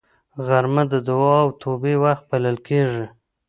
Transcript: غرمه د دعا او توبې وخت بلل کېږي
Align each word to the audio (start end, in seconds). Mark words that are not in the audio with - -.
غرمه 0.45 0.83
د 0.91 0.93
دعا 1.09 1.35
او 1.43 1.49
توبې 1.61 1.95
وخت 2.03 2.23
بلل 2.31 2.57
کېږي 2.67 3.05